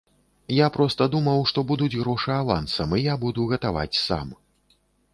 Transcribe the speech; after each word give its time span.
Я 0.65 0.69
проста 0.77 1.07
думаў, 1.17 1.43
што 1.51 1.59
будуць 1.73 1.91
грошы 2.01 2.31
авансам, 2.41 2.99
і 2.99 3.05
я 3.13 3.21
буду 3.29 3.49
гатаваць 3.55 4.01
сам. 4.07 4.27